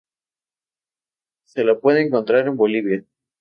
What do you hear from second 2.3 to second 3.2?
en Bolivia.